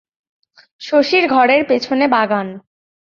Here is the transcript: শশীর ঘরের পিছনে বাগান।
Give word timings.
শশীর 0.81 1.23
ঘরের 1.27 1.61
পিছনে 1.67 2.05
বাগান। 2.07 2.47